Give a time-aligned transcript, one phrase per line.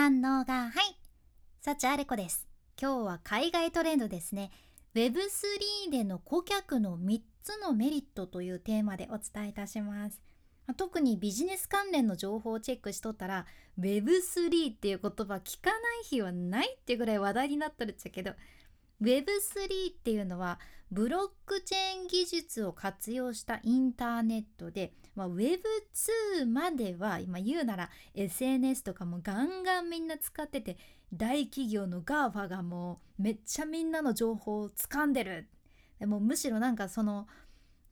[0.00, 0.96] 三能がはい
[1.60, 2.46] 幸あれ子です。
[2.80, 4.52] 今日は海外トレンドですね。
[4.94, 10.22] Web3 での顧客の3つのメリットというテーマでお伝えいたします。
[10.76, 13.46] 特にビジネス関連の情報をチェックしとったら
[13.80, 18.30] Web3 っていう言葉聞かない日はないっていうぐらい話題になっとるっちゃけど
[19.02, 19.24] Web3
[19.90, 20.60] っていうのは
[20.92, 30.76] ブロックチェーン技術を活用したインターネットで、まあ、Web2 までは今言うなら SNS とかもガンガンみんな使ってて
[31.12, 35.48] 大企業の GAFA がもうめっちゃみんなの情報を掴んでる
[35.98, 37.26] でもむしろなんかその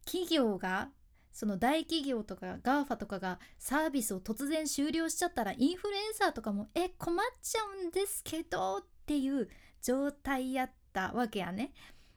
[0.05, 0.91] 企業が
[1.33, 9.49] その大企業とか GAFA とかがサービスを突然終了しちゃったらインフルエンサーとかもえ困っちゃうんですけどっていう
[9.83, 11.73] 状態やったわけやね。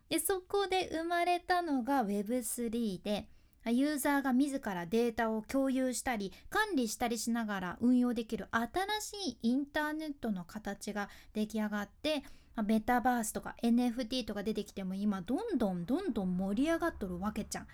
[0.07, 3.27] でそこで生まれたのが Web3 で
[3.65, 12.23] ユーザーが自らデータを共有したり管理したりしながら運用できる新しいインターネットの形が出来上がって
[12.63, 17.67] メタバースとか NFT とか出てきても今どんどんどんどん盛り上がっとるわけじゃん。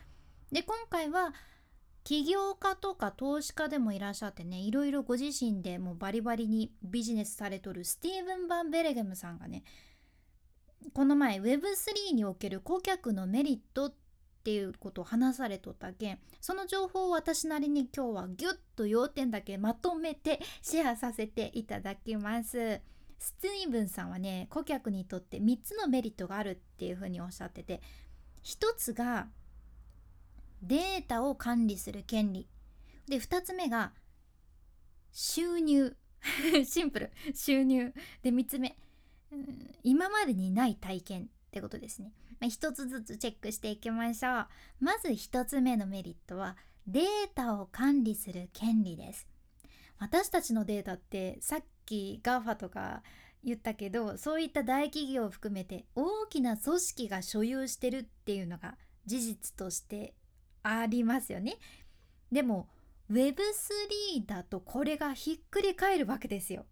[0.52, 1.34] で今回は
[2.04, 9.64] 起業家とか投資家でもいらっしゃってねいろいろご自身でもうバリバリにビジネスされとるスティーブン・バン・ベレゲムさんがね
[10.94, 13.94] この前 Web3 における顧客のメリットっ
[14.46, 22.80] ていうことを話されとったけんその情報を私なりに今日はギュッと要点だけまとめて シェアさせていただきます。
[23.18, 27.82] スティーブンさんはね顧客にとって3つのメリットがあるっていうふうにおっしゃってて
[28.44, 29.30] 1つが
[30.62, 32.48] データを管理する権利。
[33.08, 33.94] で2つ目が
[35.12, 35.98] 収入。
[36.66, 37.12] シンプル。
[37.34, 37.94] 収入。
[38.22, 38.78] で3つ目
[39.84, 44.48] 今までにない体験ってことですね、まあ、一つずつチェックしていきましょう。
[44.80, 49.28] まず一つ目のメリットはデータを管理する権利です。
[49.98, 53.02] 私たちのデータってさっき GAFA とか
[53.44, 58.76] 言ったけどそういった大企業を含めて大きな組織が所有してるっていうのが
[59.06, 60.14] 事実として
[60.64, 61.58] ありますよね。
[62.32, 62.70] でも
[63.12, 66.66] Web3 だとこれがひっくり返るわけですよ。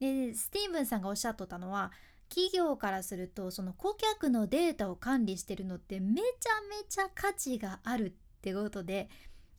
[0.00, 1.92] でスティーブンさんがおっしゃっとったのは
[2.30, 6.24] 企業からするとその顧客のデータを管理してるのってめちゃ
[6.70, 9.10] めちゃ価値があるってことで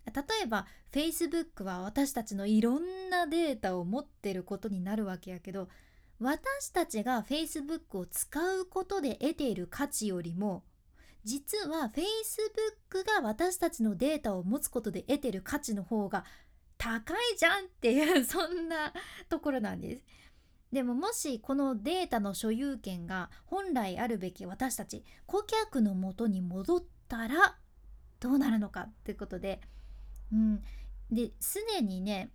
[0.05, 5.67] 例えば Facebook は私たちのいろんなデータを持ってることになるわけやけど
[6.19, 10.63] 私たちが Facebook を使うことで得ている価値よりも
[11.23, 16.25] 実は Facebook が私たちのデータを持つことで得てる価値の方が
[16.77, 18.91] 高いじゃんっていう そんな
[19.29, 20.03] ところなんです。
[20.71, 27.57] でももしこのデータの所有権が本来あるべき私たち顧客のもとに戻ったら
[28.19, 29.59] どうなるのかってことで、
[30.31, 30.61] うん、
[31.11, 32.31] ですでにね、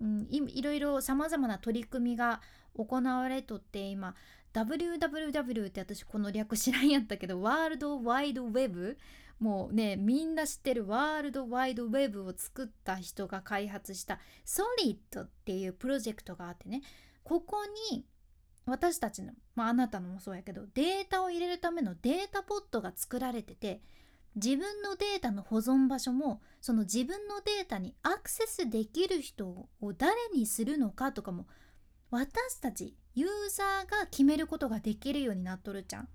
[0.00, 2.40] うん、いろいろさまざまな取り組みが
[2.76, 4.14] 行われとって今
[4.52, 8.98] WWW って私この略知らんやったけどワールドワイドウェブ
[9.38, 16.82] もうねみんな知ってるワールドワイドウェブを作った人が開発したソリッドっていうプロジェクトがあってね
[17.30, 17.58] ここ
[17.92, 18.04] に
[18.66, 23.82] 私たちの、まあ、あなたのもそうやけどデータを入れるためのデータポットが作られてて
[24.34, 31.46] 自分のデータの保存場所もその自分のデータにアクセスできる人を誰にするのかとかも
[32.10, 36.08] 私たちユーザーが決めることができるようになっとるじゃん。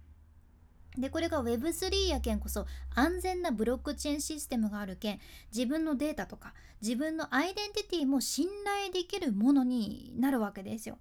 [0.98, 5.20] でこれが Web3 やけんこそ安全なブロックチェーンシステムがあるけん
[5.54, 10.98] 自分のデータとか自分のアイデンティティも信頼できるものになるわけですよ。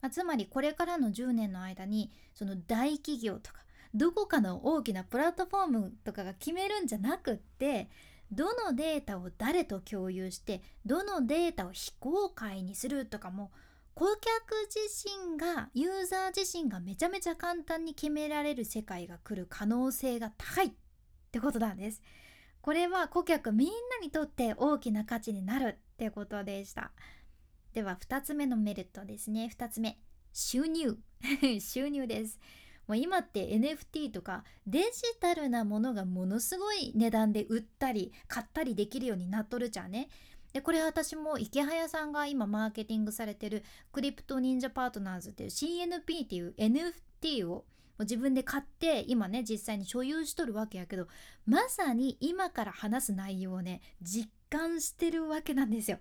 [0.00, 3.58] まあ、つまりこれからの10年の間にその大企業とか
[3.94, 7.88] どこかの大きなプラットフォームとかが決めるんじゃなくって
[8.30, 13.50] どのデータを誰と共有してどのデータを非公開にするとかも
[13.98, 20.70] 顧客自身がユーザー自身がめちゃめちゃ簡単に決められる世界が来る可能性が高いっ
[21.32, 22.00] てことなんです。
[22.60, 26.92] これは顧客みんなにとって大きな価値になるってことでした。
[27.72, 29.50] では2つ目のメリットですね。
[29.58, 29.98] 2つ目。
[30.32, 30.96] 収入。
[31.58, 32.38] 収入です。
[32.86, 34.86] もう今って NFT とかデジ
[35.18, 40.08] タルなものがものすごい値段で売ったり買ったりできるようになっとるじゃんね。
[40.52, 43.62] でこれ私も池早さんが今マーケティングされてる
[43.92, 47.64] クリプト忍者パートナーズっていう CNP っていう NFT を
[48.00, 51.08] 自分で買って今ね実際に所有しとるわけやけど
[51.46, 55.98] まさに今から話す内容をね実感してるわけなんですよ。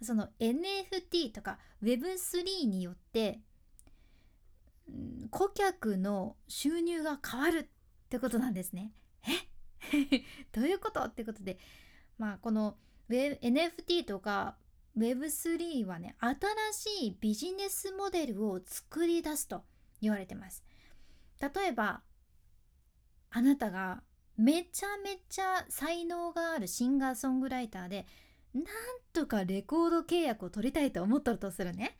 [0.00, 3.40] その NFT とか Web3 によって
[5.30, 7.66] 顧客の収入が変わるっ
[8.08, 8.92] てことなんですね。
[9.26, 10.24] え？
[10.52, 11.02] どういうこと？
[11.02, 11.58] ってことで
[12.16, 12.76] まあこの
[13.10, 14.56] NFT とか
[14.96, 19.62] Web3 はね新しいビジネスモデルを作り出すと
[20.00, 20.64] 言われてます
[21.40, 22.02] 例えば
[23.30, 24.02] あなたが
[24.36, 28.06] めちゃめちゃ才能があるシンガーソングライターで
[28.54, 28.64] なん
[29.12, 31.96] とかレコード契約を取りたいと思っとるとするね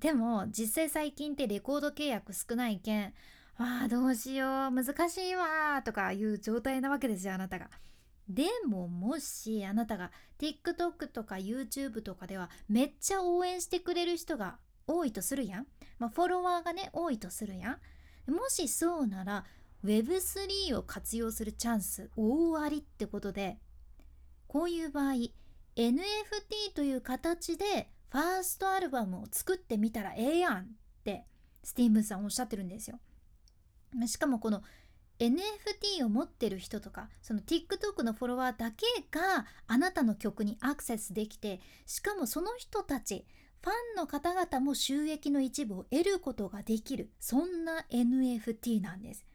[0.00, 3.14] でも実際最近ってレコード契約少ないけん
[3.56, 7.68] ああどうしよう難しいわとかいう状態なわけですよあなたが。
[8.30, 15.66] でももしあなたが TikTok とか YouTube とかではめっちゃ応援してくれる人が多いとするやん、
[15.98, 17.78] まあ、フォロワーがね多いとするや
[18.28, 18.32] ん。
[18.32, 19.44] もしそうなら
[19.84, 23.58] Web3 を活用するチャンス大ありってことで
[24.46, 25.12] こういう場合
[25.74, 30.66] NFT という形でファーストアルバムを作ってみたらええやんっ
[31.02, 31.24] て
[31.64, 33.00] スティーブンさんおっしゃってるんですよ。
[34.06, 34.62] しかもこの
[35.20, 43.26] NFT を持ってる人とかその TikTok のフォロワーだけがあなたの曲にアクセスできてしかもその人たち
[43.62, 47.10] ファンの方々も収益の一部を得ることができる。
[47.20, 49.26] そんな NFT なんです。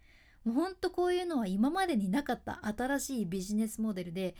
[0.43, 4.35] もうほんとこういうのは今までになかった新しいビジネスモデルで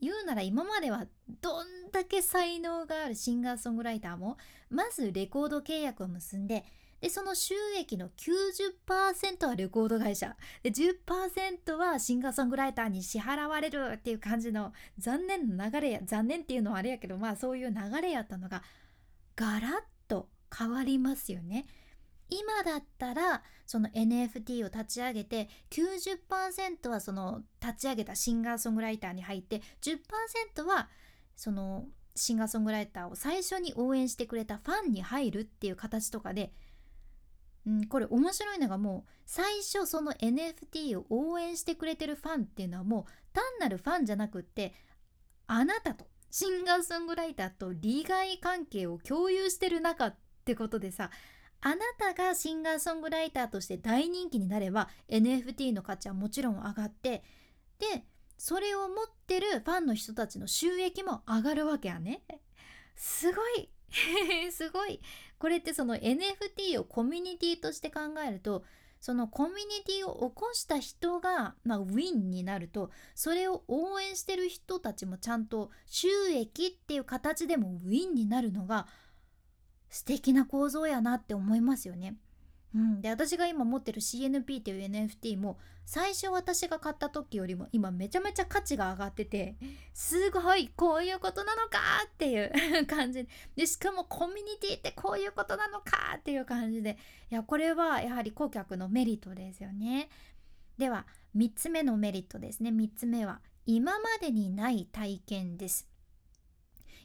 [0.00, 1.06] 言うなら今までは
[1.40, 4.36] どんだけ才能があるシンガーソングライターも
[4.70, 6.64] まずレコード契約を結んで
[7.00, 18.62] でその収益の90%はレコード会社で10%はシンガーソングライターに支払われるっていう感じの残念な流れや残念っていうのはあれやけどまあそういう流れやったのが
[19.34, 19.72] ガラッ
[20.08, 21.66] と変わりますよね。
[22.28, 30.88] 今だったらその NFT を立ち上げて90%はその立ち上げたシンガーソングライターに入って10%は
[31.36, 31.84] その
[32.16, 36.52] シンガーソングライターを最初に応援してくれたファンに入るっていう形とかで
[37.66, 44.72] うん、これ面白いのがもう最初その NFT を応援してくれてるファンっていうのはもう単なるファンじゃなくって
[45.46, 51.10] あなたとシンガーソングライターと利害関係を共有してる中ってことでさ
[51.60, 57.24] あなたがシンガーソングライターとして大人気になれば NFT の価値はもちろん上がって
[57.78, 58.04] で
[58.38, 62.22] それを持ってるファンの人たちの収益も上がるわけやね。
[62.94, 63.70] すごい
[64.52, 65.00] すごい
[65.38, 68.64] これってその NFT をコミュニティとして考えると
[69.00, 78.86] そのコミュニティを起こした人が、まあ、ウィンになるとそれを応援してる人たちもちゃんと収益っていう形でもウィンになるのが
[79.90, 82.16] 素敵な構造やなって思いますよね。
[82.76, 89.56] うん、で私が今持ってる CNP っていう NFT も最初私が買った時よりも今めちゃめちゃ価値が上がってて
[89.94, 92.52] すごいこういうことなのかっていう
[92.86, 93.26] 感じ。
[93.56, 96.98] でしかもコミュニティってこういうことなのかっていう感じで。
[97.30, 100.10] いやこれはやはり顧客のメリットですよね。
[100.76, 102.70] では3つ目のメリットですね。
[102.70, 105.88] 3つ目は今までにない体験です。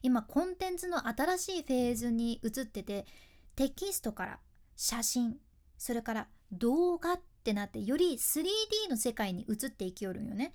[0.01, 3.05] 今コンテンツの新しいフェーズに移ってて
[3.55, 4.39] テキストから
[4.75, 5.39] 写真
[5.81, 10.53] それから動画ってなってより 3D の世界に移っていきよるんよね。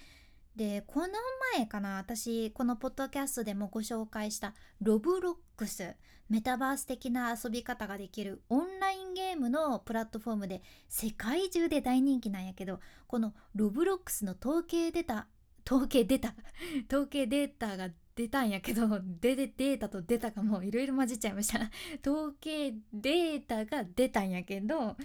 [0.54, 1.08] でこの
[1.56, 5.96] 前かな私このポッドキャストでもご紹介した Roblox
[6.28, 15.26] メタバース的な遊び方ができるオンラインゲームのプラットフォームで世界中で大人気なんやけどこの Roblox の統計出た
[15.66, 16.34] 統計出た
[16.88, 18.88] 統計データが出たんやけど
[19.20, 21.70] デデータと出たかもいろいろ混じっちゃいました
[22.00, 24.96] 統計データが出たんやけど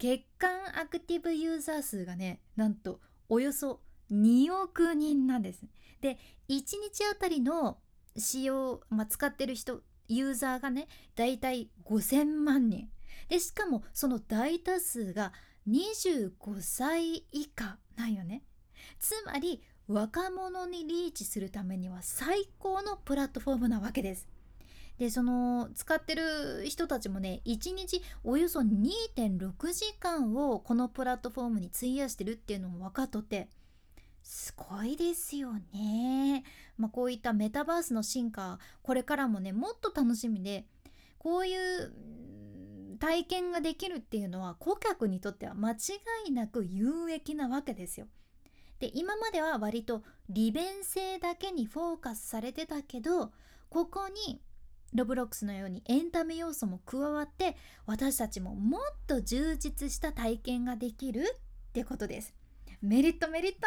[0.00, 3.80] 月間アクティブユーザー数がねなんとおよそ
[4.10, 5.60] 2億人なんです。
[6.00, 7.76] で1日あたりの
[8.16, 12.88] 使用、まあ、使ってる人ユーザーがねだいたい5,000万人
[13.28, 15.32] でしかもその大多数が
[15.68, 18.42] 25歳以下なんよね。
[18.98, 24.26] つまり若者にリーチするためには最高のプラットフォームなわけです。
[25.00, 33.48] でその使ってる人たちもね1日およそ2.6時間をこのプラットフォームに費やしてるっていうのも分かっとって
[34.22, 36.44] すごいですよね。
[36.76, 40.66] まあ、こういったメタバースの進化これからもねもっと楽しみで
[41.16, 45.76] こういう体験ができるっていうのは顧客にとっては間違
[46.26, 48.06] いなく有益なわけですよ。
[48.80, 53.32] で今までは割と利便性だけにフォーカスされてたけど
[53.70, 54.42] ここに
[54.92, 57.56] ロブロックスのようにエンタメ要素も加わって
[57.86, 62.34] 私たちももっと充実した体験ができるってことです。
[62.82, 63.58] メリットメリット。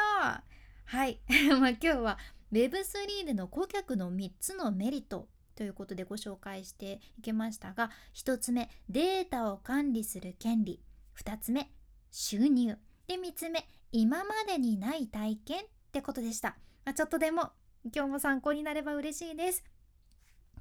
[0.86, 1.22] はい。
[1.60, 2.18] まあ今日は
[2.52, 10.82] Web3 での顧客の3つのメリットということでご紹介していきましたが1つ目データを管理する権利。
[11.18, 11.72] 2つ目
[12.12, 12.78] 収入。
[13.08, 17.52] で3つ目今までにない体験ってことでした、まあ、ちょっとでも
[17.94, 19.64] 今日も参考になれば嬉しいです。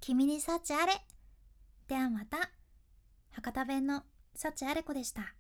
[0.03, 0.95] 君に幸あれ。
[1.87, 2.51] ではまた。
[3.31, 4.03] 博多弁の
[4.35, 5.33] 幸あれ子でした。